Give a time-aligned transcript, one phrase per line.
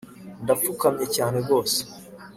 [0.43, 1.79] ndapfukamye cyane rwose